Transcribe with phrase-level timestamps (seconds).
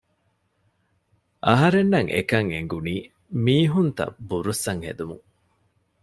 [1.45, 2.95] އަހަރެންނަށް އެކަން އެނގުނީ
[3.43, 5.25] މީހުންތައް ބުރުއްސަން ހެދުމުން